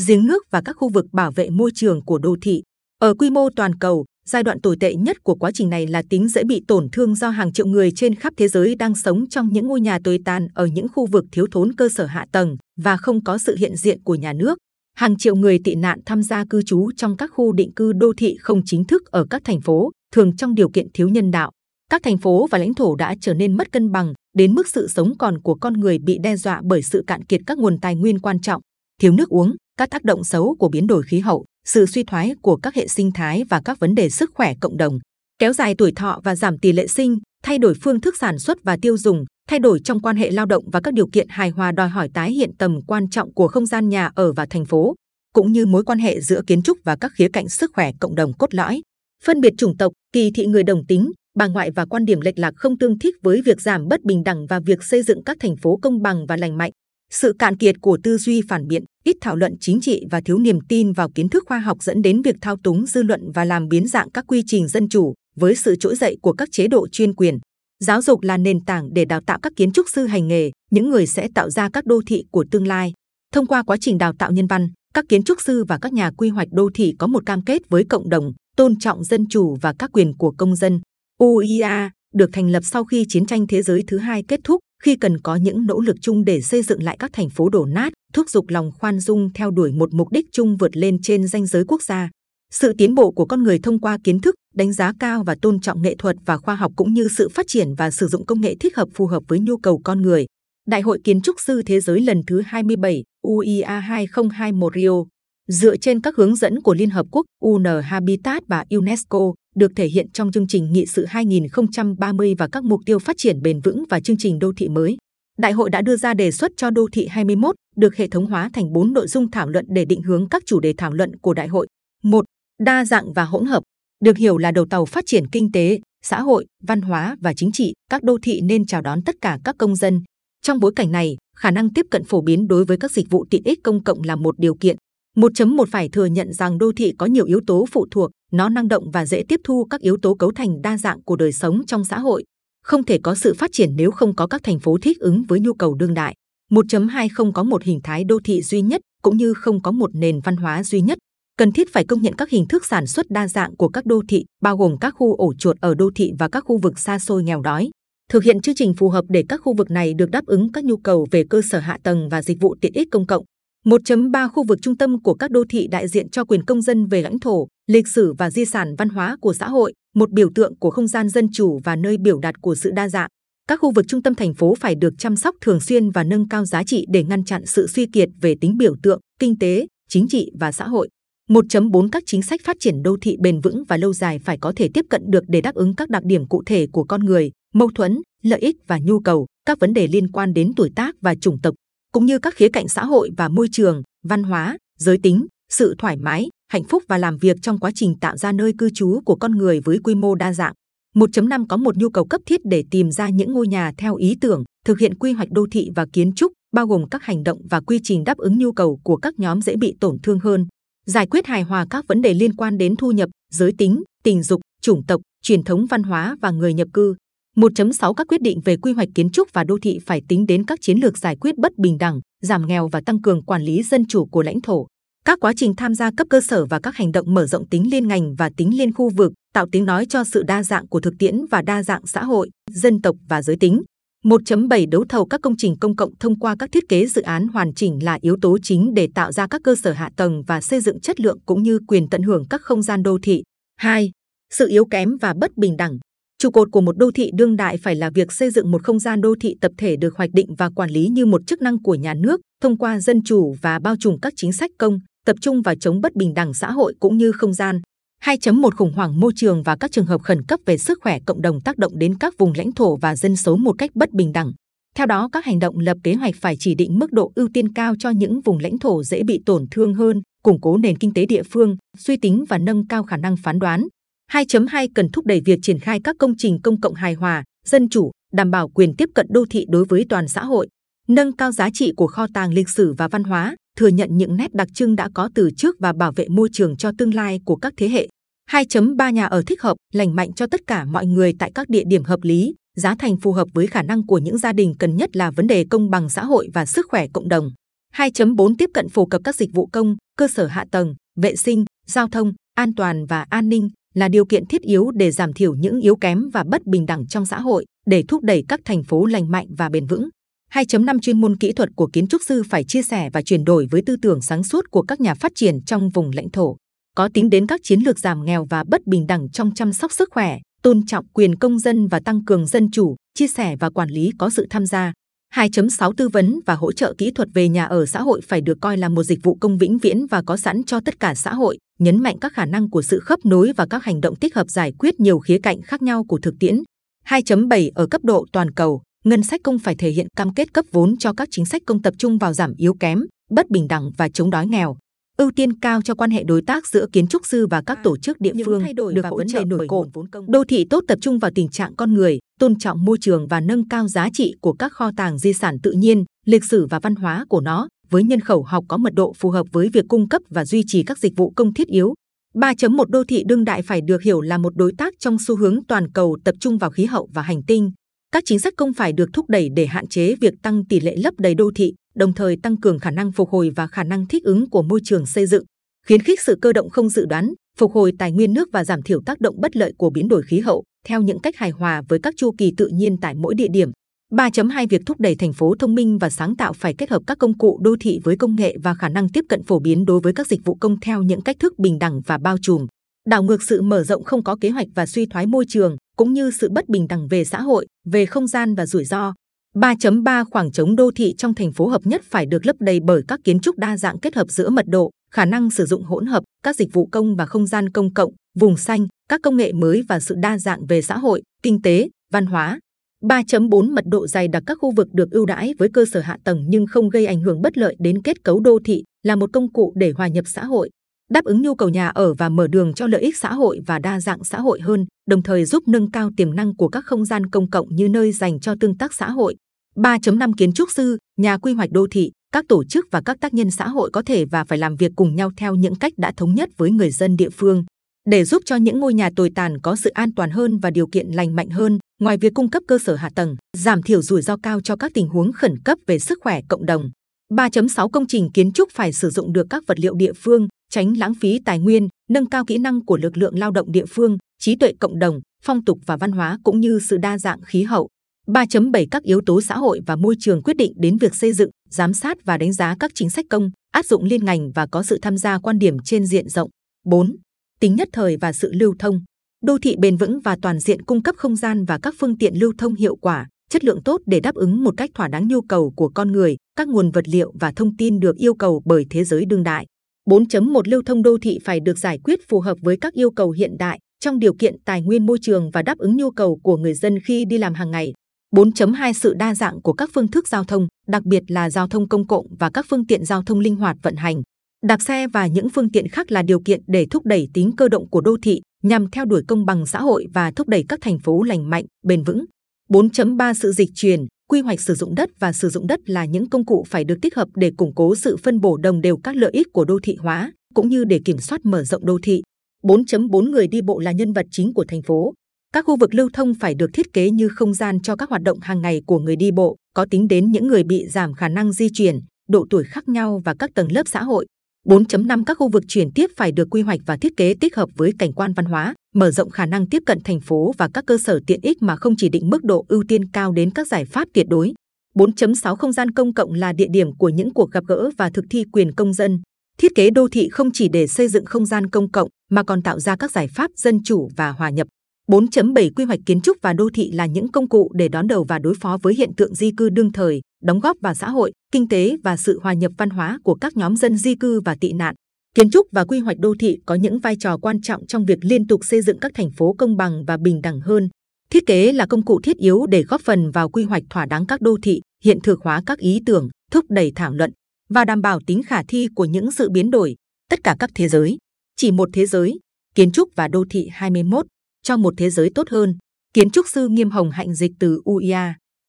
giếng 0.07 0.27
nước 0.27 0.43
và 0.51 0.63
các 0.65 0.77
khu 0.79 0.89
vực 0.89 1.07
bảo 1.13 1.33
vệ 1.33 1.51
môi 1.51 1.71
trường 1.75 2.05
của 2.05 2.19
đô 2.19 2.37
thị. 2.43 2.63
Ở 2.99 3.15
quy 3.15 3.31
mô 3.31 3.49
toàn 3.57 3.79
cầu, 3.79 4.05
giai 4.27 4.43
đoạn 4.43 4.61
tồi 4.61 4.77
tệ 4.81 4.95
nhất 4.95 5.17
của 5.23 5.35
quá 5.35 5.51
trình 5.55 5.71
này 5.71 5.87
là 5.87 6.03
tính 6.11 6.29
dễ 6.29 6.45
bị 6.45 6.63
tổn 6.69 6.89
thương 6.93 7.15
do 7.15 7.31
hàng 7.31 7.53
triệu 7.53 7.67
người 7.67 7.91
trên 7.97 8.15
khắp 8.15 8.33
thế 8.37 8.49
giới 8.49 8.75
đang 8.75 8.95
sống 8.95 9.29
trong 9.29 9.49
những 9.53 9.67
ngôi 9.67 9.81
nhà 9.81 9.99
tồi 10.05 10.19
tàn 10.25 10.49
ở 10.55 10.67
những 10.67 10.87
khu 10.95 11.07
vực 11.07 11.25
thiếu 11.33 11.47
thốn 11.53 11.73
cơ 11.75 11.89
sở 11.89 12.07
hạ 12.07 12.27
tầng 12.33 12.57
và 12.81 12.97
không 12.97 13.25
có 13.25 13.39
sự 13.39 13.57
hiện 13.57 13.77
diện 13.77 14.03
của 14.03 14.15
nhà 14.15 14.33
nước. 14.33 14.59
Hàng 14.95 15.17
triệu 15.17 15.37
người 15.37 15.59
tị 15.65 15.75
nạn 15.75 16.01
tham 16.07 16.23
gia 16.23 16.45
cư 16.51 16.63
trú 16.63 16.91
trong 16.97 17.17
các 17.17 17.31
khu 17.35 17.53
định 17.53 17.73
cư 17.73 17.93
đô 17.93 18.13
thị 18.17 18.37
không 18.41 18.63
chính 18.65 18.85
thức 18.85 19.03
ở 19.11 19.27
các 19.31 19.43
thành 19.45 19.61
phố, 19.61 19.91
thường 20.13 20.37
trong 20.37 20.55
điều 20.55 20.69
kiện 20.69 20.87
thiếu 20.95 21.09
nhân 21.09 21.31
đạo. 21.31 21.51
Các 21.91 22.03
thành 22.03 22.19
phố 22.19 22.47
và 22.51 22.59
lãnh 22.59 22.75
thổ 22.75 22.97
đã 22.97 23.15
trở 23.21 23.35
nên 23.35 23.57
mất 23.57 23.73
cân 23.73 23.93
bằng, 23.93 24.13
đến 24.37 24.55
mức 24.55 24.69
sự 24.69 24.89
sống 24.89 25.13
còn 25.19 25.41
của 25.41 25.55
con 25.55 25.73
người 25.73 25.99
bị 25.99 26.19
đe 26.23 26.37
dọa 26.37 26.61
bởi 26.65 26.83
sự 26.83 27.05
cạn 27.07 27.25
kiệt 27.25 27.41
các 27.47 27.59
nguồn 27.59 27.79
tài 27.81 27.95
nguyên 27.95 28.19
quan 28.19 28.41
trọng, 28.41 28.63
thiếu 29.01 29.13
nước 29.13 29.29
uống, 29.29 29.57
các 29.79 29.91
tác 29.91 30.05
động 30.05 30.25
xấu 30.25 30.57
của 30.59 30.69
biến 30.69 30.87
đổi 30.87 31.03
khí 31.03 31.19
hậu, 31.19 31.45
sự 31.67 31.87
suy 31.87 32.05
thoái 32.05 32.35
của 32.43 32.57
các 32.57 32.75
hệ 32.75 32.89
sinh 32.89 33.13
thái 33.13 33.45
và 33.45 33.61
các 33.65 33.81
vấn 33.81 33.95
đề 33.95 34.11
sức 34.11 34.31
khỏe 34.35 34.55
cộng 34.61 34.77
đồng, 34.77 34.99
kéo 35.39 35.53
dài 35.53 35.75
tuổi 35.79 35.93
thọ 35.97 36.21
và 36.25 36.37
giảm 36.37 36.59
tỷ 36.59 36.73
lệ 36.73 36.87
sinh, 36.87 37.19
thay 37.43 37.59
đổi 37.59 37.75
phương 37.83 38.01
thức 38.01 38.15
sản 38.21 38.39
xuất 38.39 38.59
và 38.65 38.77
tiêu 38.83 38.97
dùng, 38.97 39.25
thay 39.49 39.59
đổi 39.59 39.81
trong 39.85 40.01
quan 40.01 40.17
hệ 40.17 40.31
lao 40.31 40.47
động 40.47 40.65
và 40.73 40.81
các 40.81 40.95
điều 40.95 41.07
kiện 41.07 41.29
hài 41.29 41.51
hòa 41.51 41.73
đòi 41.73 41.89
hỏi 41.89 42.09
tái 42.15 42.33
hiện 42.33 42.51
tầm 42.59 42.79
quan 42.87 43.11
trọng 43.11 43.35
của 43.35 43.49
không 43.49 43.67
gian 43.67 43.89
nhà 43.89 44.11
ở 44.15 44.33
và 44.33 44.47
thành 44.51 44.65
phố, 44.65 44.95
cũng 45.35 45.53
như 45.53 45.67
mối 45.67 45.85
quan 45.85 45.99
hệ 45.99 46.21
giữa 46.21 46.41
kiến 46.47 46.63
trúc 46.63 46.79
và 46.85 46.97
các 46.97 47.13
khía 47.15 47.29
cạnh 47.33 47.49
sức 47.49 47.71
khỏe 47.75 47.91
cộng 48.01 48.15
đồng 48.15 48.33
cốt 48.33 48.55
lõi. 48.55 48.83
Phân 49.25 49.41
biệt 49.41 49.53
chủng 49.59 49.77
tộc, 49.77 49.93
kỳ 50.13 50.31
thị 50.31 50.47
người 50.47 50.63
đồng 50.63 50.87
tính, 50.87 51.13
bà 51.39 51.47
ngoại 51.47 51.71
và 51.71 51.87
quan 51.87 52.05
điểm 52.05 52.21
lệch 52.21 52.39
lạc 52.39 52.55
không 52.57 52.79
tương 52.79 52.99
thích 52.99 53.15
với 53.23 53.43
việc 53.45 53.61
giảm 53.61 53.89
bất 53.89 54.05
bình 54.05 54.25
đẳng 54.25 54.47
và 54.47 54.61
việc 54.61 54.83
xây 54.83 55.03
dựng 55.03 55.25
các 55.25 55.37
thành 55.41 55.57
phố 55.57 55.79
công 55.83 56.03
bằng 56.03 56.27
và 56.27 56.37
lành 56.37 56.59
mạnh. 56.59 56.71
Sự 57.11 57.33
cạn 57.39 57.57
kiệt 57.57 57.75
của 57.81 57.99
tư 58.03 58.19
duy 58.19 58.43
phản 58.49 58.67
biện, 58.67 58.85
ít 59.05 59.17
thảo 59.21 59.37
luận 59.37 59.55
chính 59.61 59.81
trị 59.81 60.03
và 60.11 60.21
thiếu 60.21 60.39
niềm 60.39 60.59
tin 60.69 60.93
vào 60.93 61.11
kiến 61.15 61.29
thức 61.29 61.45
khoa 61.47 61.59
học 61.59 61.83
dẫn 61.83 62.03
đến 62.03 62.23
việc 62.23 62.37
thao 62.41 62.57
túng 62.65 62.87
dư 62.87 63.03
luận 63.03 63.21
và 63.35 63.45
làm 63.45 63.69
biến 63.69 63.87
dạng 63.89 64.11
các 64.11 64.25
quy 64.29 64.43
trình 64.47 64.69
dân 64.69 64.89
chủ 64.89 65.15
với 65.37 65.55
sự 65.55 65.77
trỗi 65.77 65.97
dậy 65.97 66.17
của 66.23 66.33
các 66.33 66.49
chế 66.53 66.69
độ 66.69 66.89
chuyên 66.89 67.15
quyền. 67.15 67.39
Giáo 67.83 68.03
dục 68.03 68.23
là 68.23 68.37
nền 68.37 68.61
tảng 68.61 68.95
để 68.95 69.05
đào 69.05 69.21
tạo 69.21 69.39
các 69.43 69.53
kiến 69.57 69.73
trúc 69.73 69.87
sư 69.93 70.07
hành 70.07 70.29
nghề, 70.29 70.51
những 70.71 70.91
người 70.91 71.07
sẽ 71.07 71.29
tạo 71.35 71.51
ra 71.51 71.69
các 71.73 71.87
đô 71.87 72.01
thị 72.07 72.25
của 72.31 72.45
tương 72.51 72.67
lai. 72.67 72.93
Thông 73.33 73.47
qua 73.47 73.63
quá 73.63 73.77
trình 73.81 73.99
đào 73.99 74.13
tạo 74.19 74.31
nhân 74.31 74.47
văn, 74.47 74.69
các 74.95 75.05
kiến 75.09 75.23
trúc 75.23 75.41
sư 75.41 75.65
và 75.69 75.79
các 75.79 75.93
nhà 75.93 76.11
quy 76.11 76.29
hoạch 76.29 76.49
đô 76.53 76.71
thị 76.75 76.95
có 76.99 77.07
một 77.07 77.27
cam 77.27 77.45
kết 77.45 77.63
với 77.69 77.85
cộng 77.85 78.09
đồng, 78.09 78.33
tôn 78.57 78.79
trọng 78.79 79.05
dân 79.05 79.27
chủ 79.31 79.57
và 79.63 79.75
các 79.79 79.91
quyền 79.93 80.17
của 80.17 80.35
công 80.39 80.57
dân. 80.57 80.81
UIA 81.19 81.91
được 82.15 82.31
thành 82.33 82.51
lập 82.51 82.63
sau 82.65 82.85
khi 82.85 83.05
chiến 83.09 83.27
tranh 83.27 83.47
thế 83.47 83.63
giới 83.63 83.85
thứ 83.87 83.99
hai 83.99 84.23
kết 84.29 84.41
thúc, 84.45 84.61
khi 84.83 84.97
cần 84.97 85.21
có 85.21 85.37
những 85.37 85.67
nỗ 85.67 85.81
lực 85.81 85.97
chung 86.01 86.25
để 86.25 86.41
xây 86.41 86.63
dựng 86.63 86.83
lại 86.83 86.97
các 86.99 87.11
thành 87.13 87.31
phố 87.31 87.49
đổ 87.49 87.65
nát, 87.65 87.93
thúc 88.13 88.31
giục 88.31 88.45
lòng 88.49 88.71
khoan 88.79 89.01
dung 89.01 89.33
theo 89.35 89.51
đuổi 89.51 89.73
một 89.73 89.95
mục 89.95 90.13
đích 90.13 90.27
chung 90.33 90.57
vượt 90.57 90.77
lên 90.77 90.99
trên 91.03 91.27
danh 91.27 91.47
giới 91.47 91.65
quốc 91.69 91.83
gia. 91.83 92.11
Sự 92.53 92.73
tiến 92.79 92.95
bộ 92.95 93.11
của 93.11 93.25
con 93.25 93.43
người 93.43 93.59
thông 93.59 93.81
qua 93.81 93.99
kiến 94.05 94.21
thức, 94.21 94.35
đánh 94.55 94.73
giá 94.73 94.93
cao 95.01 95.25
và 95.27 95.37
tôn 95.43 95.61
trọng 95.61 95.83
nghệ 95.83 95.95
thuật 95.99 96.17
và 96.27 96.37
khoa 96.37 96.55
học 96.55 96.73
cũng 96.77 96.95
như 96.95 97.09
sự 97.17 97.29
phát 97.29 97.47
triển 97.49 97.75
và 97.75 97.91
sử 97.91 98.09
dụng 98.09 98.27
công 98.27 98.41
nghệ 98.41 98.55
thích 98.61 98.77
hợp 98.77 98.89
phù 98.95 99.07
hợp 99.07 99.23
với 99.29 99.39
nhu 99.41 99.57
cầu 99.57 99.81
con 99.85 100.03
người. 100.03 100.27
Đại 100.67 100.81
hội 100.81 101.01
Kiến 101.05 101.21
trúc 101.21 101.37
sư 101.41 101.63
Thế 101.67 101.81
giới 101.81 102.01
lần 102.01 102.21
thứ 102.27 102.43
27 102.47 103.03
UIA 103.23 103.79
2021 103.79 104.75
Rio 104.75 105.05
dựa 105.49 105.77
trên 105.77 106.01
các 106.01 106.17
hướng 106.17 106.37
dẫn 106.37 106.61
của 106.63 106.75
Liên 106.75 106.91
Hợp 106.91 107.07
Quốc, 107.11 107.27
UN 107.41 107.65
Habitat 107.83 108.43
và 108.49 108.65
UNESCO 108.71 109.33
được 109.55 109.73
thể 109.77 109.87
hiện 109.87 110.11
trong 110.13 110.33
chương 110.33 110.47
trình 110.49 110.73
nghị 110.73 110.87
sự 110.87 111.05
2030 111.05 112.35
và 112.39 112.49
các 112.53 112.65
mục 112.65 112.81
tiêu 112.87 112.99
phát 112.99 113.17
triển 113.19 113.43
bền 113.43 113.61
vững 113.61 113.85
và 113.91 114.01
chương 114.01 114.17
trình 114.19 114.39
đô 114.39 114.53
thị 114.57 114.69
mới. 114.69 114.97
Đại 115.39 115.53
hội 115.53 115.71
đã 115.71 115.83
đưa 115.83 115.97
ra 115.97 116.15
đề 116.15 116.31
xuất 116.31 116.53
cho 116.57 116.71
đô 116.71 116.89
thị 116.93 117.07
21 117.07 117.55
được 117.77 117.97
hệ 117.97 118.09
thống 118.09 118.27
hóa 118.27 118.51
thành 118.53 118.73
4 118.73 118.93
nội 118.93 119.09
dung 119.09 119.31
thảo 119.31 119.49
luận 119.49 119.65
để 119.69 119.85
định 119.85 120.03
hướng 120.03 120.29
các 120.29 120.43
chủ 120.47 120.61
đề 120.61 120.75
thảo 120.79 120.93
luận 120.93 121.17
của 121.17 121.35
đại 121.35 121.49
hội. 121.49 121.67
1. 122.03 122.25
Đa 122.61 122.85
dạng 122.85 123.13
và 123.13 123.25
hỗn 123.25 123.47
hợp, 123.47 123.63
được 124.05 124.17
hiểu 124.17 124.39
là 124.39 124.51
đầu 124.51 124.67
tàu 124.71 124.87
phát 124.87 125.05
triển 125.07 125.29
kinh 125.29 125.53
tế, 125.53 125.81
xã 126.05 126.21
hội, 126.21 126.47
văn 126.63 126.83
hóa 126.83 127.17
và 127.21 127.35
chính 127.35 127.53
trị, 127.53 127.73
các 127.91 128.03
đô 128.03 128.19
thị 128.23 128.41
nên 128.41 128.67
chào 128.67 128.83
đón 128.83 129.03
tất 129.03 129.15
cả 129.21 129.39
các 129.45 129.55
công 129.59 129.77
dân. 129.77 130.03
Trong 130.43 130.61
bối 130.61 130.73
cảnh 130.77 130.93
này, 130.93 131.17
khả 131.37 131.51
năng 131.51 131.71
tiếp 131.71 131.87
cận 131.91 132.05
phổ 132.05 132.21
biến 132.21 132.49
đối 132.49 132.65
với 132.65 132.77
các 132.77 132.91
dịch 132.91 133.11
vụ 133.11 133.25
tiện 133.31 133.43
ích 133.45 133.59
công 133.65 133.85
cộng 133.85 134.03
là 134.03 134.17
một 134.17 134.39
điều 134.39 134.55
kiện. 134.55 134.77
1.1 135.17 135.65
phải 135.71 135.89
thừa 135.89 136.07
nhận 136.07 136.33
rằng 136.33 136.59
đô 136.59 136.73
thị 136.77 136.93
có 136.99 137.07
nhiều 137.07 137.25
yếu 137.25 137.41
tố 137.47 137.67
phụ 137.73 137.87
thuộc, 137.91 138.11
nó 138.33 138.49
năng 138.49 138.69
động 138.69 138.91
và 138.91 139.07
dễ 139.07 139.23
tiếp 139.29 139.41
thu 139.45 139.67
các 139.71 139.81
yếu 139.81 139.97
tố 140.03 140.15
cấu 140.15 140.33
thành 140.33 140.63
đa 140.63 140.79
dạng 140.79 141.03
của 141.03 141.17
đời 141.17 141.33
sống 141.33 141.63
trong 141.67 141.85
xã 141.85 141.99
hội. 141.99 142.25
Không 142.65 142.85
thể 142.85 142.99
có 143.03 143.15
sự 143.15 143.35
phát 143.35 143.51
triển 143.53 143.77
nếu 143.77 143.91
không 143.91 144.17
có 144.17 144.27
các 144.27 144.43
thành 144.43 144.61
phố 144.61 144.79
thích 144.83 144.99
ứng 145.01 145.23
với 145.29 145.41
nhu 145.41 145.55
cầu 145.55 145.75
đương 145.75 145.95
đại. 145.95 146.15
1.2 146.51 147.09
không 147.15 147.33
có 147.33 147.43
một 147.43 147.63
hình 147.63 147.81
thái 147.85 148.05
đô 148.05 148.19
thị 148.25 148.43
duy 148.43 148.63
nhất, 148.63 148.81
cũng 149.03 149.17
như 149.17 149.35
không 149.35 149.63
có 149.63 149.73
một 149.73 149.91
nền 149.95 150.21
văn 150.21 150.37
hóa 150.37 150.63
duy 150.63 150.81
nhất 150.81 150.99
cần 151.37 151.53
thiết 151.53 151.73
phải 151.73 151.85
công 151.85 152.03
nhận 152.03 152.15
các 152.15 152.31
hình 152.31 152.47
thức 152.49 152.67
sản 152.67 152.87
xuất 152.87 153.11
đa 153.11 153.29
dạng 153.29 153.57
của 153.57 153.69
các 153.69 153.87
đô 153.87 154.03
thị, 154.09 154.25
bao 154.43 154.57
gồm 154.57 154.79
các 154.81 154.95
khu 154.99 155.17
ổ 155.17 155.35
chuột 155.35 155.57
ở 155.61 155.75
đô 155.75 155.91
thị 155.95 156.13
và 156.19 156.29
các 156.29 156.45
khu 156.47 156.59
vực 156.59 156.79
xa 156.79 156.99
xôi 156.99 157.23
nghèo 157.23 157.41
đói. 157.41 157.71
Thực 158.13 158.25
hiện 158.25 158.41
chương 158.41 158.55
trình 158.55 158.75
phù 158.75 158.89
hợp 158.89 159.05
để 159.09 159.25
các 159.29 159.41
khu 159.45 159.55
vực 159.55 159.71
này 159.71 159.95
được 159.95 160.11
đáp 160.11 160.27
ứng 160.27 160.53
các 160.53 160.65
nhu 160.65 160.77
cầu 160.77 161.07
về 161.11 161.25
cơ 161.31 161.43
sở 161.51 161.59
hạ 161.59 161.79
tầng 161.83 162.09
và 162.09 162.23
dịch 162.23 162.41
vụ 162.41 162.55
tiện 162.61 162.73
ích 162.73 162.89
công 162.91 163.07
cộng. 163.07 163.25
1.3 163.65 164.29
Khu 164.29 164.45
vực 164.49 164.59
trung 164.63 164.77
tâm 164.77 165.03
của 165.03 165.15
các 165.15 165.31
đô 165.31 165.45
thị 165.49 165.67
đại 165.71 165.89
diện 165.89 166.11
cho 166.11 166.25
quyền 166.25 166.45
công 166.45 166.63
dân 166.63 166.87
về 166.87 167.03
lãnh 167.03 167.19
thổ, 167.19 167.49
lịch 167.67 167.89
sử 167.89 168.15
và 168.19 168.31
di 168.31 168.45
sản 168.45 168.75
văn 168.79 168.89
hóa 168.89 169.17
của 169.21 169.35
xã 169.35 169.49
hội, 169.49 169.73
một 169.95 170.11
biểu 170.11 170.31
tượng 170.35 170.57
của 170.57 170.71
không 170.71 170.89
gian 170.89 171.09
dân 171.09 171.29
chủ 171.33 171.61
và 171.65 171.77
nơi 171.77 171.97
biểu 171.99 172.19
đạt 172.19 172.35
của 172.41 172.55
sự 172.55 172.71
đa 172.71 172.89
dạng. 172.89 173.09
Các 173.49 173.61
khu 173.61 173.71
vực 173.71 173.85
trung 173.89 174.03
tâm 174.03 174.15
thành 174.15 174.35
phố 174.35 174.55
phải 174.61 174.75
được 174.75 174.95
chăm 174.99 175.17
sóc 175.17 175.37
thường 175.41 175.61
xuyên 175.61 175.91
và 175.91 176.05
nâng 176.05 176.29
cao 176.29 176.45
giá 176.45 176.65
trị 176.65 176.87
để 176.89 177.05
ngăn 177.05 177.25
chặn 177.25 177.47
sự 177.47 177.67
suy 177.67 177.87
kiệt 177.87 178.09
về 178.21 178.35
tính 178.41 178.57
biểu 178.57 178.75
tượng, 178.83 179.01
kinh 179.19 179.39
tế, 179.39 179.67
chính 179.89 180.09
trị 180.09 180.31
và 180.41 180.53
xã 180.53 180.69
hội. 180.69 180.89
1.4 181.33 181.89
Các 181.89 182.03
chính 182.07 182.23
sách 182.23 182.41
phát 182.45 182.57
triển 182.61 182.83
đô 182.83 182.97
thị 183.01 183.17
bền 183.21 183.41
vững 183.41 183.65
và 183.69 183.77
lâu 183.77 183.93
dài 183.93 184.19
phải 184.19 184.39
có 184.39 184.53
thể 184.57 184.69
tiếp 184.75 184.85
cận 184.91 185.03
được 185.11 185.25
để 185.29 185.41
đáp 185.41 185.55
ứng 185.55 185.75
các 185.75 185.89
đặc 185.89 186.05
điểm 186.05 186.29
cụ 186.29 186.43
thể 186.47 186.67
của 186.73 186.85
con 186.85 187.05
người, 187.05 187.31
mâu 187.55 187.71
thuẫn, 187.75 187.99
lợi 188.23 188.41
ích 188.41 188.57
và 188.67 188.79
nhu 188.79 189.01
cầu, 189.01 189.27
các 189.47 189.61
vấn 189.61 189.73
đề 189.73 189.87
liên 189.87 190.13
quan 190.13 190.35
đến 190.35 190.53
tuổi 190.57 190.71
tác 190.77 190.95
và 191.01 191.15
chủng 191.15 191.41
tộc, 191.43 191.55
cũng 191.93 192.07
như 192.07 192.19
các 192.19 192.35
khía 192.35 192.49
cạnh 192.49 192.69
xã 192.69 192.85
hội 192.85 193.11
và 193.17 193.29
môi 193.29 193.49
trường, 193.53 193.83
văn 194.05 194.23
hóa, 194.23 194.59
giới 194.79 194.99
tính, 195.03 195.27
sự 195.53 195.75
thoải 195.79 195.97
mái, 195.97 196.29
hạnh 196.49 196.65
phúc 196.65 196.83
và 196.89 196.99
làm 196.99 197.19
việc 197.19 197.37
trong 197.43 197.59
quá 197.59 197.71
trình 197.75 197.99
tạo 198.01 198.17
ra 198.17 198.33
nơi 198.33 198.53
cư 198.59 198.71
trú 198.75 199.01
của 199.05 199.17
con 199.17 199.33
người 199.33 199.61
với 199.61 199.79
quy 199.85 199.95
mô 199.95 200.15
đa 200.15 200.33
dạng. 200.33 200.53
1.5 200.95 201.47
có 201.47 201.57
một 201.57 201.77
nhu 201.77 201.91
cầu 201.91 202.05
cấp 202.05 202.21
thiết 202.27 202.41
để 202.45 202.65
tìm 202.71 202.91
ra 202.91 203.09
những 203.09 203.33
ngôi 203.33 203.49
nhà 203.49 203.73
theo 203.79 203.97
ý 203.97 204.17
tưởng, 204.21 204.45
thực 204.65 204.79
hiện 204.79 204.99
quy 204.99 205.13
hoạch 205.13 205.31
đô 205.31 205.47
thị 205.53 205.71
và 205.77 205.87
kiến 205.93 206.13
trúc, 206.15 206.33
bao 206.53 206.67
gồm 206.67 206.89
các 206.89 207.03
hành 207.03 207.23
động 207.23 207.39
và 207.51 207.61
quy 207.61 207.81
trình 207.83 208.05
đáp 208.05 208.19
ứng 208.19 208.39
nhu 208.39 208.53
cầu 208.53 208.81
của 208.85 208.97
các 208.97 209.19
nhóm 209.19 209.43
dễ 209.43 209.57
bị 209.57 209.77
tổn 209.81 209.99
thương 210.03 210.19
hơn. 210.19 210.47
Giải 210.87 211.07
quyết 211.07 211.27
hài 211.27 211.43
hòa 211.43 211.67
các 211.71 211.87
vấn 211.89 212.03
đề 212.03 212.15
liên 212.15 212.35
quan 212.35 212.59
đến 212.59 212.77
thu 212.77 212.91
nhập, 212.91 213.11
giới 213.31 213.53
tính, 213.59 213.83
tình 214.03 214.23
dục, 214.23 214.41
chủng 214.63 214.83
tộc, 214.87 215.01
truyền 215.23 215.43
thống 215.43 215.67
văn 215.67 215.83
hóa 215.83 216.17
và 216.21 216.31
người 216.31 216.55
nhập 216.55 216.69
cư. 216.75 216.95
1.6 217.37 217.95
Các 217.95 218.07
quyết 218.09 218.23
định 218.23 218.41
về 218.45 218.57
quy 218.57 218.73
hoạch 218.73 218.89
kiến 218.95 219.11
trúc 219.11 219.29
và 219.33 219.45
đô 219.45 219.59
thị 219.63 219.79
phải 219.87 220.03
tính 220.09 220.27
đến 220.27 220.45
các 220.45 220.59
chiến 220.63 220.79
lược 220.79 220.99
giải 220.99 221.17
quyết 221.17 221.39
bất 221.39 221.59
bình 221.59 221.79
đẳng, 221.79 222.01
giảm 222.23 222.47
nghèo 222.47 222.69
và 222.69 222.81
tăng 222.81 223.03
cường 223.03 223.23
quản 223.23 223.43
lý 223.43 223.63
dân 223.63 223.87
chủ 223.87 224.07
của 224.07 224.23
lãnh 224.23 224.41
thổ. 224.41 224.67
Các 225.05 225.19
quá 225.21 225.33
trình 225.37 225.55
tham 225.57 225.75
gia 225.75 225.91
cấp 225.97 226.07
cơ 226.11 226.21
sở 226.21 226.47
và 226.47 226.61
các 226.61 226.77
hành 226.77 226.93
động 226.93 227.15
mở 227.15 227.27
rộng 227.27 227.49
tính 227.49 227.71
liên 227.71 227.89
ngành 227.89 228.15
và 228.15 228.31
tính 228.37 228.59
liên 228.59 228.73
khu 228.73 228.91
vực, 228.97 229.13
tạo 229.35 229.47
tiếng 229.53 229.65
nói 229.65 229.87
cho 229.87 230.05
sự 230.05 230.23
đa 230.23 230.43
dạng 230.43 230.69
của 230.69 230.81
thực 230.81 230.95
tiễn 230.99 231.27
và 231.31 231.43
đa 231.43 231.63
dạng 231.63 231.87
xã 231.87 232.05
hội, 232.05 232.31
dân 232.51 232.83
tộc 232.83 232.97
và 233.09 233.23
giới 233.23 233.37
tính. 233.37 233.63
1.7 234.05 234.69
Đấu 234.71 234.85
thầu 234.89 235.07
các 235.07 235.21
công 235.23 235.37
trình 235.37 235.57
công 235.61 235.77
cộng 235.77 235.97
thông 236.01 236.19
qua 236.19 236.37
các 236.39 236.53
thiết 236.53 236.69
kế 236.69 236.87
dự 236.87 237.03
án 237.03 237.29
hoàn 237.29 237.55
chỉnh 237.55 237.85
là 237.85 237.99
yếu 238.01 238.17
tố 238.23 238.39
chính 238.43 238.75
để 238.75 238.89
tạo 238.95 239.13
ra 239.13 239.27
các 239.27 239.41
cơ 239.45 239.55
sở 239.63 239.73
hạ 239.73 239.91
tầng 239.97 240.23
và 240.27 240.41
xây 240.41 240.61
dựng 240.61 240.81
chất 240.81 241.01
lượng 241.01 241.19
cũng 241.27 241.43
như 241.43 241.59
quyền 241.69 241.89
tận 241.89 242.03
hưởng 242.03 242.25
các 242.31 242.41
không 242.43 242.63
gian 242.63 242.83
đô 242.83 242.99
thị. 243.03 243.23
2. 243.57 243.91
Sự 244.33 244.49
yếu 244.49 244.65
kém 244.65 244.97
và 245.01 245.15
bất 245.21 245.37
bình 245.37 245.57
đẳng. 245.57 245.79
Trụ 246.19 246.31
cột 246.31 246.49
của 246.53 246.61
một 246.61 246.77
đô 246.77 246.91
thị 246.95 247.11
đương 247.15 247.37
đại 247.37 247.57
phải 247.57 247.75
là 247.75 247.91
việc 247.91 248.13
xây 248.13 248.31
dựng 248.31 248.51
một 248.51 248.65
không 248.65 248.79
gian 248.79 249.01
đô 249.01 249.15
thị 249.21 249.35
tập 249.41 249.53
thể 249.59 249.77
được 249.77 249.97
hoạch 249.97 250.11
định 250.13 250.35
và 250.39 250.51
quản 250.51 250.71
lý 250.71 250.89
như 250.89 251.07
một 251.07 251.21
chức 251.27 251.43
năng 251.43 251.63
của 251.63 251.75
nhà 251.75 251.95
nước, 251.95 252.21
thông 252.43 252.59
qua 252.59 252.81
dân 252.81 253.03
chủ 253.05 253.37
và 253.43 253.59
bao 253.59 253.75
trùm 253.81 253.97
các 254.03 254.13
chính 254.17 254.33
sách 254.33 254.51
công, 254.59 254.79
tập 255.07 255.17
trung 255.21 255.43
vào 255.43 255.55
chống 255.61 255.81
bất 255.81 255.95
bình 255.95 256.15
đẳng 256.15 256.35
xã 256.35 256.51
hội 256.51 256.75
cũng 256.81 256.97
như 256.97 257.13
không 257.13 257.35
gian. 257.35 257.61
2.1 258.05 258.51
khủng 258.57 258.73
hoảng 258.73 259.01
môi 259.01 259.13
trường 259.17 259.43
và 259.43 259.57
các 259.57 259.73
trường 259.73 259.87
hợp 259.87 260.03
khẩn 260.03 260.23
cấp 260.23 260.41
về 260.47 260.59
sức 260.59 260.79
khỏe 260.83 260.99
cộng 261.07 261.23
đồng 261.23 261.41
tác 261.41 261.59
động 261.59 261.79
đến 261.79 261.99
các 261.99 262.15
vùng 262.19 262.33
lãnh 262.37 262.53
thổ 262.53 262.77
và 262.77 262.97
dân 262.97 263.17
số 263.17 263.37
một 263.37 263.53
cách 263.59 263.71
bất 263.75 263.91
bình 263.91 264.13
đẳng. 264.13 264.33
Theo 264.75 264.87
đó, 264.87 265.09
các 265.13 265.25
hành 265.25 265.39
động 265.39 265.59
lập 265.59 265.77
kế 265.85 265.95
hoạch 265.95 266.15
phải 266.21 266.37
chỉ 266.39 266.55
định 266.55 266.79
mức 266.79 266.93
độ 266.93 267.13
ưu 267.15 267.29
tiên 267.35 267.53
cao 267.53 267.75
cho 267.79 267.91
những 267.91 268.21
vùng 268.21 268.39
lãnh 268.39 268.59
thổ 268.59 268.83
dễ 268.83 269.03
bị 269.03 269.21
tổn 269.27 269.47
thương 269.51 269.75
hơn, 269.75 270.03
củng 270.23 270.41
cố 270.41 270.57
nền 270.57 270.79
kinh 270.79 270.95
tế 270.95 271.07
địa 271.07 271.23
phương, 271.23 271.57
suy 271.79 271.97
tính 271.97 272.25
và 272.29 272.39
nâng 272.39 272.67
cao 272.67 272.83
khả 272.83 272.97
năng 272.97 273.17
phán 273.17 273.39
đoán. 273.39 273.67
2.2 274.13 274.69
cần 274.75 274.89
thúc 274.93 275.07
đẩy 275.07 275.21
việc 275.25 275.39
triển 275.43 275.59
khai 275.59 275.81
các 275.85 275.97
công 275.99 276.15
trình 276.19 276.39
công 276.43 276.61
cộng 276.61 276.75
hài 276.75 276.95
hòa, 276.95 277.25
dân 277.47 277.69
chủ, 277.69 277.91
đảm 278.13 278.31
bảo 278.31 278.49
quyền 278.49 278.77
tiếp 278.77 278.89
cận 278.95 279.07
đô 279.11 279.25
thị 279.31 279.47
đối 279.49 279.65
với 279.65 279.87
toàn 279.89 280.09
xã 280.09 280.25
hội, 280.25 280.49
nâng 280.89 281.17
cao 281.17 281.33
giá 281.33 281.49
trị 281.53 281.73
của 281.77 281.87
kho 281.87 282.07
tàng 282.15 282.33
lịch 282.33 282.49
sử 282.49 282.75
và 282.79 282.89
văn 282.89 283.05
hóa, 283.05 283.37
thừa 283.63 283.69
nhận 283.69 283.99
những 283.99 284.17
nét 284.17 284.35
đặc 284.35 284.49
trưng 284.55 284.77
đã 284.77 284.89
có 284.95 285.11
từ 285.15 285.31
trước 285.37 285.57
và 285.59 285.73
bảo 285.73 285.93
vệ 285.93 286.09
môi 286.09 286.29
trường 286.33 286.57
cho 286.57 286.73
tương 286.79 286.95
lai 286.95 287.21
của 287.25 287.37
các 287.37 287.55
thế 287.57 287.69
hệ. 287.69 287.89
2.3 288.31 288.91
Nhà 288.91 289.07
ở 289.07 289.23
thích 289.27 289.43
hợp, 289.43 289.57
lành 289.73 289.97
mạnh 289.97 290.13
cho 290.13 290.27
tất 290.27 290.41
cả 290.47 290.65
mọi 290.65 290.87
người 290.87 291.13
tại 291.19 291.33
các 291.35 291.49
địa 291.49 291.63
điểm 291.67 291.85
hợp 291.85 292.01
lý, 292.03 292.35
giá 292.57 292.75
thành 292.79 292.97
phù 292.97 293.13
hợp 293.13 293.29
với 293.35 293.47
khả 293.47 293.63
năng 293.63 293.87
của 293.87 293.99
những 293.99 294.19
gia 294.19 294.33
đình 294.33 294.55
cần 294.59 294.77
nhất 294.77 294.97
là 294.97 295.11
vấn 295.11 295.27
đề 295.27 295.45
công 295.51 295.71
bằng 295.71 295.89
xã 295.89 296.05
hội 296.05 296.29
và 296.35 296.47
sức 296.47 296.67
khỏe 296.69 296.87
cộng 296.93 297.09
đồng. 297.09 297.31
2.4 297.75 298.35
Tiếp 298.39 298.51
cận 298.55 298.69
phổ 298.69 298.87
cập 298.87 299.01
các 299.05 299.17
dịch 299.17 299.31
vụ 299.33 299.47
công, 299.47 299.77
cơ 299.97 300.09
sở 300.09 300.27
hạ 300.27 300.45
tầng, 300.51 300.75
vệ 301.01 301.17
sinh, 301.17 301.45
giao 301.67 301.89
thông, 301.89 302.13
an 302.35 302.55
toàn 302.55 302.87
và 302.87 303.07
an 303.11 303.29
ninh 303.29 303.51
là 303.75 303.89
điều 303.89 304.05
kiện 304.05 304.27
thiết 304.27 304.43
yếu 304.43 304.71
để 304.71 304.91
giảm 304.91 305.13
thiểu 305.13 305.35
những 305.35 305.61
yếu 305.61 305.77
kém 305.77 306.09
và 306.13 306.25
bất 306.29 306.47
bình 306.47 306.67
đẳng 306.67 306.87
trong 306.87 307.07
xã 307.07 307.21
hội, 307.21 307.45
để 307.67 307.85
thúc 307.89 308.03
đẩy 308.03 308.25
các 308.29 308.41
thành 308.45 308.65
phố 308.65 308.87
lành 308.87 309.11
mạnh 309.11 309.27
và 309.37 309.49
bền 309.49 309.67
vững. 309.67 309.89
2.5 310.35 310.79
chuyên 310.79 311.01
môn 311.01 311.17
kỹ 311.17 311.33
thuật 311.33 311.49
của 311.57 311.67
kiến 311.67 311.87
trúc 311.87 312.03
sư 312.07 312.23
phải 312.31 312.45
chia 312.45 312.63
sẻ 312.63 312.91
và 312.93 313.03
chuyển 313.03 313.25
đổi 313.25 313.47
với 313.51 313.63
tư 313.67 313.77
tưởng 313.83 314.03
sáng 314.03 314.25
suốt 314.25 314.51
của 314.51 314.63
các 314.63 314.81
nhà 314.81 314.95
phát 314.95 315.13
triển 315.15 315.45
trong 315.47 315.71
vùng 315.71 315.91
lãnh 315.95 316.11
thổ, 316.11 316.37
có 316.77 316.89
tính 316.95 317.11
đến 317.11 317.27
các 317.27 317.41
chiến 317.45 317.61
lược 317.61 317.79
giảm 317.79 318.05
nghèo 318.05 318.27
và 318.31 318.45
bất 318.49 318.67
bình 318.67 318.87
đẳng 318.87 319.11
trong 319.11 319.35
chăm 319.35 319.53
sóc 319.53 319.73
sức 319.73 319.89
khỏe, 319.93 320.19
tôn 320.43 320.67
trọng 320.67 320.87
quyền 320.89 321.17
công 321.17 321.39
dân 321.39 321.69
và 321.69 321.81
tăng 321.81 322.05
cường 322.05 322.27
dân 322.27 322.51
chủ, 322.51 322.77
chia 322.99 323.09
sẻ 323.09 323.37
và 323.41 323.51
quản 323.51 323.71
lý 323.71 323.91
có 323.99 324.11
sự 324.11 324.27
tham 324.31 324.47
gia. 324.47 324.73
2.6 325.15 325.73
Tư 325.73 325.89
vấn 325.89 326.21
và 326.27 326.35
hỗ 326.35 326.53
trợ 326.53 326.75
kỹ 326.79 326.91
thuật 326.91 327.09
về 327.15 327.29
nhà 327.29 327.45
ở 327.45 327.67
xã 327.67 327.83
hội 327.83 328.01
phải 328.01 328.21
được 328.21 328.39
coi 328.41 328.57
là 328.57 328.69
một 328.69 328.83
dịch 328.83 328.99
vụ 329.03 329.15
công 329.21 329.39
vĩnh 329.39 329.59
viễn 329.59 329.87
và 329.87 330.03
có 330.07 330.17
sẵn 330.17 330.43
cho 330.45 330.61
tất 330.61 330.81
cả 330.81 330.95
xã 330.95 331.15
hội, 331.15 331.39
nhấn 331.59 331.83
mạnh 331.83 331.99
các 331.99 332.13
khả 332.13 332.25
năng 332.25 332.51
của 332.51 332.63
sự 332.63 332.81
khớp 332.81 332.99
nối 333.05 333.33
và 333.37 333.47
các 333.51 333.65
hành 333.65 333.81
động 333.81 333.97
tích 333.97 334.15
hợp 334.15 334.31
giải 334.31 334.53
quyết 334.59 334.81
nhiều 334.81 334.99
khía 334.99 335.19
cạnh 335.23 335.43
khác 335.43 335.63
nhau 335.63 335.85
của 335.85 335.99
thực 336.03 336.15
tiễn. 336.21 336.43
2.7 336.87 337.51
Ở 337.55 337.67
cấp 337.67 337.85
độ 337.85 338.07
toàn 338.13 338.31
cầu, 338.31 338.63
ngân 338.85 339.03
sách 339.03 339.21
công 339.25 339.39
phải 339.39 339.55
thể 339.55 339.71
hiện 339.71 339.87
cam 339.97 340.15
kết 340.15 340.35
cấp 340.35 340.45
vốn 340.53 340.77
cho 340.77 340.93
các 340.93 341.09
chính 341.11 341.25
sách 341.25 341.43
công 341.47 341.63
tập 341.63 341.75
trung 341.79 341.99
vào 341.99 342.13
giảm 342.13 342.35
yếu 342.37 342.55
kém, 342.55 342.85
bất 343.11 343.31
bình 343.31 343.49
đẳng 343.49 343.71
và 343.77 343.89
chống 343.89 344.11
đói 344.11 344.27
nghèo. 344.27 344.57
Ưu 344.97 345.11
tiên 345.17 345.41
cao 345.41 345.63
cho 345.63 345.75
quan 345.75 345.91
hệ 345.91 346.05
đối 346.05 346.23
tác 346.23 346.47
giữa 346.47 346.67
kiến 346.73 346.87
trúc 346.87 347.07
sư 347.07 347.27
và 347.27 347.43
các 347.47 347.59
tổ 347.65 347.77
chức 347.77 348.01
địa 348.01 348.13
phương 348.25 348.45
được 348.75 348.87
hỗ 348.91 349.05
trợ 349.05 349.25
nổi 349.25 349.47
cộm. 349.49 349.69
Đô 350.09 350.25
thị 350.25 350.45
tốt 350.51 350.65
tập 350.69 350.79
trung 350.83 350.99
vào 350.99 351.11
tình 351.15 351.29
trạng 351.29 351.57
con 351.57 351.75
người, 351.75 351.99
tôn 352.21 352.39
trọng 352.39 352.65
môi 352.65 352.79
trường 352.81 353.07
và 353.07 353.21
nâng 353.21 353.49
cao 353.49 353.69
giá 353.69 353.89
trị 353.93 354.15
của 354.21 354.33
các 354.33 354.53
kho 354.53 354.71
tàng 354.77 354.99
di 354.99 355.13
sản 355.13 355.39
tự 355.43 355.53
nhiên, 355.53 355.85
lịch 356.07 356.25
sử 356.25 356.47
và 356.47 356.59
văn 356.59 356.75
hóa 356.75 357.05
của 357.09 357.21
nó, 357.21 357.49
với 357.71 357.83
nhân 357.83 358.01
khẩu 358.01 358.23
học 358.23 358.45
có 358.49 358.57
mật 358.57 358.75
độ 358.75 358.93
phù 358.93 359.11
hợp 359.11 359.27
với 359.33 359.49
việc 359.49 359.65
cung 359.69 359.89
cấp 359.89 360.03
và 360.11 360.25
duy 360.25 360.45
trì 360.47 360.63
các 360.63 360.79
dịch 360.79 360.93
vụ 360.97 361.13
công 361.17 361.35
thiết 361.35 361.49
yếu. 361.49 361.75
3.1 362.15 362.65
Đô 362.69 362.85
thị 362.85 363.03
đương 363.07 363.25
đại 363.25 363.43
phải 363.43 363.61
được 363.61 363.83
hiểu 363.83 364.01
là 364.01 364.19
một 364.19 364.37
đối 364.37 364.53
tác 364.59 364.75
trong 364.79 364.97
xu 365.07 365.17
hướng 365.17 365.45
toàn 365.49 365.73
cầu 365.73 365.99
tập 366.05 366.15
trung 366.21 366.39
vào 366.39 366.51
khí 366.51 366.65
hậu 366.65 366.89
và 366.93 367.03
hành 367.03 367.23
tinh, 367.23 367.53
các 367.93 368.05
chính 368.07 368.19
sách 368.19 368.35
công 368.37 368.53
phải 368.53 368.73
được 368.73 368.91
thúc 368.93 369.09
đẩy 369.09 369.29
để 369.29 369.47
hạn 369.47 369.67
chế 369.67 369.95
việc 370.01 370.15
tăng 370.23 370.45
tỷ 370.45 370.61
lệ 370.61 370.77
lấp 370.77 370.95
đầy 370.99 371.15
đô 371.15 371.31
thị, 371.35 371.55
đồng 371.75 371.93
thời 371.93 372.17
tăng 372.23 372.37
cường 372.37 372.59
khả 372.59 372.71
năng 372.71 372.93
phục 372.93 373.11
hồi 373.11 373.31
và 373.37 373.47
khả 373.47 373.65
năng 373.65 373.87
thích 373.87 374.05
ứng 374.05 374.31
của 374.31 374.43
môi 374.43 374.61
trường 374.65 374.87
xây 374.87 375.07
dựng, 375.07 375.25
khuyến 375.67 375.83
khích 375.83 376.01
sự 376.01 376.19
cơ 376.23 376.33
động 376.33 376.51
không 376.51 376.69
dự 376.69 376.87
đoán, 376.87 377.13
phục 377.39 377.53
hồi 377.53 377.73
tài 377.79 377.93
nguyên 377.93 378.13
nước 378.13 378.29
và 378.33 378.45
giảm 378.45 378.63
thiểu 378.63 378.81
tác 378.87 379.01
động 379.01 379.21
bất 379.21 379.37
lợi 379.37 379.53
của 379.57 379.71
biến 379.71 379.89
đổi 379.89 380.03
khí 380.03 380.21
hậu 380.21 380.45
theo 380.67 380.83
những 380.83 380.99
cách 380.99 381.17
hài 381.17 381.31
hòa 381.31 381.63
với 381.69 381.79
các 381.83 381.95
chu 381.97 382.15
kỳ 382.19 382.33
tự 382.37 382.47
nhiên 382.47 382.77
tại 382.81 382.95
mỗi 382.95 383.15
địa 383.15 383.29
điểm. 383.29 383.51
3.2 383.93 384.47
Việc 384.51 384.63
thúc 384.67 384.81
đẩy 384.81 384.95
thành 384.95 385.13
phố 385.13 385.35
thông 385.39 385.55
minh 385.55 385.79
và 385.79 385.91
sáng 385.91 386.17
tạo 386.17 386.33
phải 386.33 386.55
kết 386.55 386.71
hợp 386.71 386.83
các 386.87 386.99
công 386.99 387.19
cụ 387.19 387.39
đô 387.43 387.57
thị 387.61 387.81
với 387.85 387.97
công 387.97 388.17
nghệ 388.17 388.37
và 388.43 388.55
khả 388.55 388.69
năng 388.69 388.89
tiếp 388.89 389.05
cận 389.09 389.23
phổ 389.23 389.39
biến 389.39 389.65
đối 389.65 389.81
với 389.81 389.93
các 389.93 390.07
dịch 390.07 390.21
vụ 390.25 390.35
công 390.35 390.61
theo 390.61 390.83
những 390.83 391.01
cách 391.01 391.17
thức 391.19 391.39
bình 391.39 391.59
đẳng 391.59 391.81
và 391.87 391.99
bao 391.99 392.17
trùm. 392.23 392.47
Đảo 392.89 393.03
ngược 393.03 393.23
sự 393.23 393.43
mở 393.43 393.63
rộng 393.63 393.85
không 393.85 394.05
có 394.05 394.17
kế 394.21 394.31
hoạch 394.31 394.47
và 394.55 394.67
suy 394.67 394.87
thoái 394.87 395.07
môi 395.07 395.25
trường, 395.29 395.57
cũng 395.77 395.93
như 395.93 396.11
sự 396.11 396.29
bất 396.31 396.49
bình 396.49 396.69
đẳng 396.69 396.89
về 396.89 397.05
xã 397.05 397.21
hội, 397.21 397.47
về 397.65 397.87
không 397.87 398.07
gian 398.07 398.35
và 398.35 398.47
rủi 398.47 398.65
ro. 398.65 398.95
3.3 399.35 400.05
Khoảng 400.11 400.33
trống 400.33 400.57
đô 400.57 400.71
thị 400.75 400.95
trong 400.99 401.15
thành 401.15 401.33
phố 401.33 401.47
hợp 401.47 401.67
nhất 401.67 401.83
phải 401.85 402.07
được 402.07 402.27
lấp 402.27 402.37
đầy 402.41 402.61
bởi 402.61 402.83
các 402.89 403.01
kiến 403.05 403.21
trúc 403.21 403.39
đa 403.39 403.57
dạng 403.57 403.79
kết 403.79 403.95
hợp 403.95 404.11
giữa 404.11 404.31
mật 404.31 404.47
độ, 404.49 404.71
khả 404.91 405.05
năng 405.05 405.31
sử 405.31 405.47
dụng 405.47 405.63
hỗn 405.63 405.87
hợp, 405.87 406.05
các 406.23 406.37
dịch 406.37 406.49
vụ 406.53 406.69
công 406.73 406.97
và 406.97 407.07
không 407.07 407.27
gian 407.27 407.51
công 407.51 407.75
cộng, 407.75 407.93
vùng 408.19 408.37
xanh, 408.37 408.67
các 408.89 409.01
công 409.03 409.17
nghệ 409.17 409.33
mới 409.33 409.63
và 409.69 409.81
sự 409.81 409.95
đa 409.99 410.19
dạng 410.19 410.47
về 410.47 410.63
xã 410.63 410.79
hội, 410.79 411.03
kinh 411.23 411.43
tế, 411.43 411.69
văn 411.93 412.07
hóa. 412.07 412.39
3.4 412.83 413.53
Mật 413.55 413.65
độ 413.67 413.87
dày 413.87 414.09
đặc 414.09 414.23
các 414.27 414.39
khu 414.41 414.51
vực 414.51 414.69
được 414.73 414.91
ưu 414.91 415.07
đãi 415.07 415.35
với 415.39 415.49
cơ 415.53 415.65
sở 415.73 415.81
hạ 415.81 415.99
tầng 416.05 416.25
nhưng 416.29 416.47
không 416.47 416.69
gây 416.69 416.87
ảnh 416.87 417.01
hưởng 417.01 417.23
bất 417.23 417.39
lợi 417.39 417.57
đến 417.59 417.83
kết 417.83 418.05
cấu 418.05 418.21
đô 418.21 418.39
thị 418.45 418.65
là 418.83 418.97
một 418.97 419.11
công 419.13 419.33
cụ 419.33 419.53
để 419.57 419.73
hòa 419.77 419.89
nhập 419.89 420.05
xã 420.09 420.25
hội, 420.25 420.51
đáp 420.91 421.05
ứng 421.05 421.23
nhu 421.23 421.35
cầu 421.35 421.49
nhà 421.49 421.69
ở 421.69 421.95
và 421.95 422.09
mở 422.09 422.27
đường 422.27 422.55
cho 422.55 422.67
lợi 422.67 422.81
ích 422.81 422.97
xã 422.97 423.13
hội 423.13 423.41
và 423.47 423.59
đa 423.59 423.81
dạng 423.81 424.05
xã 424.05 424.21
hội 424.21 424.41
hơn, 424.41 424.67
đồng 424.91 425.03
thời 425.03 425.25
giúp 425.25 425.49
nâng 425.49 425.71
cao 425.71 425.91
tiềm 425.97 426.15
năng 426.17 426.37
của 426.37 426.49
các 426.49 426.65
không 426.65 426.85
gian 426.85 427.07
công 427.07 427.31
cộng 427.31 427.57
như 427.57 427.69
nơi 427.69 427.93
dành 427.93 428.21
cho 428.21 428.35
tương 428.41 428.59
tác 428.59 428.75
xã 428.75 428.91
hội. 428.91 429.17
3.5 429.57 430.13
Kiến 430.17 430.33
trúc 430.33 430.49
sư, 430.51 430.79
nhà 431.01 431.19
quy 431.19 431.33
hoạch 431.33 431.51
đô 431.51 431.67
thị, 431.71 431.91
các 432.13 432.25
tổ 432.29 432.45
chức 432.45 432.67
và 432.71 432.83
các 432.85 432.97
tác 433.01 433.15
nhân 433.15 433.31
xã 433.31 433.49
hội 433.49 433.71
có 433.73 433.83
thể 433.87 434.05
và 434.05 434.25
phải 434.25 434.39
làm 434.39 434.57
việc 434.57 434.73
cùng 434.77 434.97
nhau 434.97 435.11
theo 435.17 435.35
những 435.35 435.55
cách 435.55 435.73
đã 435.77 435.93
thống 435.97 436.15
nhất 436.15 436.31
với 436.37 436.51
người 436.51 436.71
dân 436.71 436.97
địa 436.97 437.11
phương. 437.11 437.45
Để 437.91 438.05
giúp 438.05 438.23
cho 438.27 438.37
những 438.37 438.61
ngôi 438.61 438.75
nhà 438.75 438.91
tồi 438.97 439.11
tàn 439.15 439.41
có 439.41 439.57
sự 439.57 439.71
an 439.71 439.95
toàn 439.95 440.11
hơn 440.11 440.39
và 440.39 440.51
điều 440.51 440.67
kiện 440.67 440.89
lành 440.89 441.17
mạnh 441.17 441.31
hơn, 441.31 441.59
ngoài 441.81 441.97
việc 441.97 442.15
cung 442.15 442.31
cấp 442.31 442.43
cơ 442.49 442.59
sở 442.59 442.75
hạ 442.75 442.91
tầng, 442.95 443.17
giảm 443.37 443.63
thiểu 443.63 443.83
rủi 443.83 444.03
ro 444.03 444.17
cao 444.23 444.41
cho 444.41 444.57
các 444.57 444.73
tình 444.75 444.89
huống 444.89 445.13
khẩn 445.13 445.39
cấp 445.45 445.59
về 445.67 445.79
sức 445.79 445.99
khỏe 446.03 446.21
cộng 446.29 446.47
đồng. 446.47 446.71
3.6 447.13 447.69
Công 447.69 447.87
trình 447.87 448.09
kiến 448.15 448.33
trúc 448.33 448.49
phải 448.53 448.73
sử 448.73 448.91
dụng 448.91 449.13
được 449.13 449.27
các 449.31 449.43
vật 449.47 449.59
liệu 449.61 449.75
địa 449.75 449.93
phương, 449.93 450.29
tránh 450.53 450.77
lãng 450.77 450.95
phí 450.95 451.19
tài 451.25 451.39
nguyên, 451.39 451.69
nâng 451.91 452.07
cao 452.07 452.25
kỹ 452.25 452.39
năng 452.39 452.65
của 452.65 452.77
lực 452.77 452.97
lượng 452.97 453.19
lao 453.19 453.31
động 453.31 453.53
địa 453.53 453.67
phương, 453.67 453.99
trí 454.19 454.37
tuệ 454.37 454.53
cộng 454.61 454.79
đồng, 454.79 455.01
phong 455.25 455.45
tục 455.45 455.59
và 455.67 455.77
văn 455.77 455.93
hóa 455.93 456.19
cũng 456.25 456.41
như 456.41 456.59
sự 456.69 456.77
đa 456.77 456.99
dạng 456.99 457.21
khí 457.21 457.43
hậu. 457.43 457.69
3.7 458.07 458.67
Các 458.71 458.83
yếu 458.83 459.01
tố 459.07 459.21
xã 459.21 459.37
hội 459.37 459.61
và 459.67 459.77
môi 459.77 459.95
trường 460.01 460.23
quyết 460.23 460.37
định 460.37 460.53
đến 460.57 460.79
việc 460.79 460.95
xây 460.95 461.13
dựng, 461.13 461.31
giám 461.51 461.75
sát 461.75 462.05
và 462.05 462.19
đánh 462.19 462.33
giá 462.33 462.57
các 462.61 462.71
chính 462.75 462.91
sách 462.91 463.05
công, 463.11 463.31
áp 463.53 463.67
dụng 463.67 463.85
liên 463.85 464.05
ngành 464.05 464.33
và 464.33 464.47
có 464.47 464.63
sự 464.63 464.79
tham 464.83 464.97
gia 464.97 465.19
quan 465.19 465.39
điểm 465.39 465.57
trên 465.65 465.87
diện 465.87 466.09
rộng. 466.09 466.31
4. 466.65 466.97
Tính 467.41 467.55
nhất 467.55 467.69
thời 467.73 467.97
và 467.97 468.13
sự 468.13 468.33
lưu 468.33 468.55
thông. 468.59 468.81
Đô 469.23 469.39
thị 469.39 469.57
bền 469.59 469.77
vững 469.77 470.01
và 470.01 470.17
toàn 470.23 470.39
diện 470.39 470.63
cung 470.63 470.83
cấp 470.83 470.95
không 470.99 471.17
gian 471.17 471.45
và 471.45 471.59
các 471.63 471.75
phương 471.79 471.99
tiện 471.99 472.15
lưu 472.15 472.33
thông 472.39 472.55
hiệu 472.55 472.77
quả, 472.77 473.07
chất 473.31 473.45
lượng 473.45 473.63
tốt 473.65 473.81
để 473.87 474.01
đáp 474.01 474.15
ứng 474.15 474.45
một 474.45 474.55
cách 474.57 474.71
thỏa 474.75 474.89
đáng 474.89 475.09
nhu 475.09 475.21
cầu 475.23 475.53
của 475.57 475.69
con 475.69 475.93
người, 475.93 476.17
các 476.37 476.49
nguồn 476.49 476.71
vật 476.71 476.89
liệu 476.89 477.13
và 477.21 477.33
thông 477.37 477.57
tin 477.57 477.81
được 477.81 477.97
yêu 477.97 478.15
cầu 478.15 478.43
bởi 478.45 478.67
thế 478.71 478.85
giới 478.85 479.05
đương 479.05 479.23
đại. 479.23 479.47
4.1 479.91 480.43
Lưu 480.45 480.63
thông 480.67 480.83
đô 480.83 480.99
thị 481.03 481.19
phải 481.25 481.41
được 481.41 481.59
giải 481.59 481.79
quyết 481.85 482.09
phù 482.09 482.21
hợp 482.21 482.39
với 482.43 482.57
các 482.61 482.73
yêu 482.73 482.91
cầu 482.91 483.11
hiện 483.11 483.37
đại 483.39 483.59
trong 483.81 483.99
điều 483.99 484.15
kiện 484.15 484.35
tài 484.45 484.63
nguyên 484.63 484.87
môi 484.87 484.99
trường 485.03 485.31
và 485.31 485.43
đáp 485.43 485.59
ứng 485.59 485.77
nhu 485.77 485.91
cầu 485.91 486.21
của 486.23 486.37
người 486.37 486.55
dân 486.55 486.79
khi 486.85 487.05
đi 487.05 487.19
làm 487.19 487.35
hàng 487.35 487.51
ngày. 487.51 487.73
4.2 488.17 488.73
Sự 488.73 488.95
đa 488.95 489.15
dạng 489.15 489.43
của 489.43 489.53
các 489.53 489.71
phương 489.75 489.89
thức 489.89 490.09
giao 490.09 490.25
thông, 490.25 490.47
đặc 490.67 490.85
biệt 490.85 491.03
là 491.09 491.31
giao 491.31 491.49
thông 491.49 491.69
công 491.69 491.87
cộng 491.87 492.07
và 492.19 492.31
các 492.31 492.47
phương 492.49 492.67
tiện 492.67 492.85
giao 492.85 493.03
thông 493.03 493.21
linh 493.21 493.37
hoạt 493.37 493.57
vận 493.63 493.77
hành. 493.77 494.03
Đạp 494.43 494.61
xe 494.61 494.87
và 494.89 495.07
những 495.07 495.29
phương 495.29 495.51
tiện 495.51 495.69
khác 495.69 495.93
là 495.93 496.03
điều 496.03 496.21
kiện 496.21 496.41
để 496.47 496.67
thúc 496.71 496.87
đẩy 496.87 497.09
tính 497.15 497.31
cơ 497.37 497.49
động 497.49 497.69
của 497.69 497.81
đô 497.81 497.97
thị 498.03 498.21
nhằm 498.43 498.71
theo 498.71 498.85
đuổi 498.85 499.03
công 499.09 499.27
bằng 499.27 499.47
xã 499.47 499.61
hội 499.61 499.87
và 499.95 500.11
thúc 500.17 500.29
đẩy 500.29 500.45
các 500.49 500.59
thành 500.63 500.79
phố 500.79 501.03
lành 501.03 501.31
mạnh, 501.31 501.45
bền 501.65 501.83
vững. 501.83 502.05
4.3 502.49 503.15
Sự 503.15 503.33
dịch 503.33 503.49
chuyển, 503.55 503.87
quy 504.09 504.21
hoạch 504.21 504.41
sử 504.41 504.55
dụng 504.55 504.75
đất 504.75 504.91
và 504.99 505.13
sử 505.13 505.29
dụng 505.29 505.47
đất 505.47 505.61
là 505.67 505.85
những 505.85 506.09
công 506.09 506.25
cụ 506.25 506.45
phải 506.49 506.65
được 506.65 506.79
tích 506.83 506.95
hợp 506.95 507.09
để 507.15 507.33
củng 507.37 507.55
cố 507.55 507.75
sự 507.75 507.97
phân 507.97 508.21
bổ 508.21 508.37
đồng 508.37 508.61
đều 508.61 508.77
các 508.77 508.97
lợi 508.97 509.11
ích 509.13 509.27
của 509.33 509.45
đô 509.45 509.59
thị 509.63 509.77
hóa, 509.81 510.13
cũng 510.35 510.49
như 510.49 510.65
để 510.65 510.81
kiểm 510.85 510.99
soát 510.99 511.21
mở 511.25 511.45
rộng 511.45 511.67
đô 511.67 511.79
thị. 511.83 512.03
4.4 512.43 513.11
Người 513.11 513.29
đi 513.29 513.43
bộ 513.43 513.59
là 513.59 513.73
nhân 513.73 513.93
vật 513.93 514.07
chính 514.11 514.35
của 514.35 514.45
thành 514.49 514.63
phố. 514.63 514.95
Các 515.33 515.45
khu 515.45 515.57
vực 515.57 515.75
lưu 515.75 515.89
thông 515.93 516.15
phải 516.15 516.35
được 516.35 516.51
thiết 516.53 516.73
kế 516.73 516.91
như 516.91 517.09
không 517.09 517.35
gian 517.35 517.61
cho 517.61 517.77
các 517.77 517.91
hoạt 517.91 518.03
động 518.03 518.19
hàng 518.21 518.43
ngày 518.43 518.63
của 518.67 518.79
người 518.79 518.97
đi 518.97 519.11
bộ, 519.11 519.37
có 519.55 519.67
tính 519.71 519.89
đến 519.89 520.13
những 520.13 520.27
người 520.27 520.45
bị 520.45 520.67
giảm 520.69 520.95
khả 520.95 521.09
năng 521.09 521.33
di 521.33 521.49
chuyển, 521.53 521.81
độ 522.09 522.27
tuổi 522.31 522.45
khác 522.45 522.69
nhau 522.69 523.03
và 523.05 523.15
các 523.19 523.31
tầng 523.35 523.53
lớp 523.53 523.63
xã 523.67 523.83
hội. 523.83 524.07
4.5 524.49 525.05
Các 525.05 525.19
khu 525.19 525.29
vực 525.29 525.43
chuyển 525.49 525.71
tiếp 525.75 525.91
phải 525.97 526.13
được 526.13 526.29
quy 526.31 526.43
hoạch 526.43 526.61
và 526.67 526.77
thiết 526.77 526.97
kế 526.97 527.15
tích 527.15 527.37
hợp 527.37 527.49
với 527.57 527.73
cảnh 527.79 527.93
quan 527.93 528.13
văn 528.13 528.25
hóa, 528.25 528.55
mở 528.75 528.91
rộng 528.91 529.11
khả 529.11 529.27
năng 529.27 529.47
tiếp 529.47 529.63
cận 529.67 529.79
thành 529.85 530.01
phố 530.01 530.33
và 530.39 530.49
các 530.55 530.65
cơ 530.67 530.79
sở 530.79 531.01
tiện 531.07 531.21
ích 531.23 531.43
mà 531.43 531.57
không 531.57 531.75
chỉ 531.77 531.89
định 531.89 532.11
mức 532.11 532.25
độ 532.25 532.45
ưu 532.49 532.65
tiên 532.69 532.89
cao 532.89 533.13
đến 533.13 533.31
các 533.31 533.47
giải 533.47 533.65
pháp 533.65 533.89
tuyệt 533.95 534.07
đối. 534.09 534.33
4.6 534.75 535.37
Không 535.37 535.53
gian 535.53 535.71
công 535.71 535.95
cộng 535.95 536.13
là 536.13 536.33
địa 536.33 536.47
điểm 536.51 536.77
của 536.77 536.89
những 536.89 537.15
cuộc 537.15 537.31
gặp 537.31 537.45
gỡ 537.49 537.71
và 537.79 537.91
thực 537.91 538.05
thi 538.11 538.25
quyền 538.33 538.55
công 538.55 538.73
dân. 538.73 539.01
Thiết 539.39 539.53
kế 539.55 539.71
đô 539.71 539.89
thị 539.89 540.09
không 540.09 540.31
chỉ 540.33 540.49
để 540.49 540.67
xây 540.67 540.89
dựng 540.89 541.05
không 541.05 541.27
gian 541.27 541.51
công 541.51 541.71
cộng 541.71 541.89
mà 542.11 542.23
còn 542.23 542.43
tạo 542.43 542.61
ra 542.61 542.77
các 542.77 542.91
giải 542.91 543.09
pháp 543.09 543.31
dân 543.37 543.63
chủ 543.65 543.89
và 543.97 544.11
hòa 544.11 544.31
nhập. 544.31 544.47
4.7 544.89 545.51
Quy 545.57 545.65
hoạch 545.65 545.81
kiến 545.87 546.01
trúc 546.01 546.17
và 546.23 546.33
đô 546.33 546.51
thị 546.55 546.71
là 546.73 546.87
những 546.87 547.13
công 547.13 547.29
cụ 547.29 547.51
để 547.55 547.69
đón 547.69 547.87
đầu 547.87 548.05
và 548.09 548.19
đối 548.19 548.35
phó 548.41 548.59
với 548.63 548.75
hiện 548.75 548.95
tượng 548.97 549.15
di 549.15 549.31
cư 549.37 549.49
đương 549.49 549.73
thời, 549.73 550.01
đóng 550.23 550.41
góp 550.41 550.57
vào 550.61 550.75
xã 550.75 550.91
hội, 550.91 551.13
kinh 551.33 551.49
tế 551.49 551.77
và 551.85 551.97
sự 551.97 552.21
hòa 552.23 552.33
nhập 552.33 552.53
văn 552.59 552.71
hóa 552.71 552.99
của 553.05 553.15
các 553.15 553.37
nhóm 553.37 553.57
dân 553.57 553.77
di 553.77 553.95
cư 553.95 554.21
và 554.21 554.37
tị 554.41 554.53
nạn. 554.53 554.75
Kiến 555.15 555.31
trúc 555.31 555.47
và 555.53 555.65
quy 555.65 555.79
hoạch 555.79 555.99
đô 555.99 556.15
thị 556.19 556.39
có 556.47 556.55
những 556.55 556.79
vai 556.79 556.97
trò 557.01 557.17
quan 557.17 557.41
trọng 557.41 557.67
trong 557.67 557.85
việc 557.85 557.99
liên 558.03 558.27
tục 558.27 558.41
xây 558.45 558.63
dựng 558.63 558.79
các 558.79 558.93
thành 558.95 559.11
phố 559.11 559.35
công 559.39 559.57
bằng 559.57 559.85
và 559.85 559.97
bình 559.97 560.21
đẳng 560.23 560.41
hơn. 560.41 560.69
Thiết 561.11 561.27
kế 561.27 561.53
là 561.53 561.67
công 561.67 561.85
cụ 561.85 562.01
thiết 562.03 562.17
yếu 562.17 562.47
để 562.47 562.63
góp 562.63 562.81
phần 562.81 563.11
vào 563.11 563.29
quy 563.29 563.45
hoạch 563.45 563.63
thỏa 563.71 563.87
đáng 563.87 564.07
các 564.07 564.21
đô 564.21 564.37
thị, 564.43 564.61
hiện 564.85 564.99
thực 565.03 565.21
hóa 565.23 565.43
các 565.47 565.59
ý 565.59 565.81
tưởng, 565.87 566.09
thúc 566.31 566.45
đẩy 566.49 566.73
thảo 566.75 566.93
luận 566.93 567.13
và 567.49 567.65
đảm 567.65 567.83
bảo 567.83 568.01
tính 568.07 568.23
khả 568.23 568.43
thi 568.49 568.69
của 568.75 568.85
những 568.85 569.13
sự 569.13 569.31
biến 569.31 569.51
đổi. 569.51 569.77
Tất 570.11 570.25
cả 570.25 570.37
các 570.39 570.51
thế 570.55 570.69
giới, 570.69 570.99
chỉ 571.37 571.51
một 571.51 571.69
thế 571.73 571.87
giới, 571.87 572.19
kiến 572.55 572.73
trúc 572.73 572.89
và 572.97 573.09
đô 573.09 573.25
thị 573.31 573.49
21 573.53 574.07
cho 574.43 574.57
một 574.57 574.75
thế 574.77 574.91
giới 574.91 575.11
tốt 575.15 575.29
hơn. 575.31 575.57
Kiến 575.95 576.11
trúc 576.11 576.27
sư 576.29 576.49
Nghiêm 576.49 576.71
Hồng 576.71 576.91
Hạnh 576.91 577.15
dịch 577.15 577.33
từ 577.39 577.61
UIA 577.65 578.15